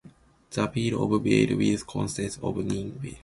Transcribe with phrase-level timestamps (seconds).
[0.49, 3.17] The Peal of Bells will consist of nine Bells.